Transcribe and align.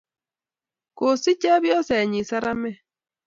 kosich 0.97 1.39
chepyosenyin 1.41 2.25
saramek 2.29 2.77